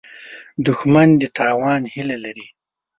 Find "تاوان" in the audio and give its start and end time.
1.37-1.81